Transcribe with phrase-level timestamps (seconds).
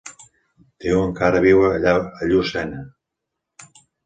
[0.85, 2.81] Diuen que ara viu a Llucena.